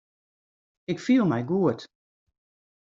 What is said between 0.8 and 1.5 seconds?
Ik fiel my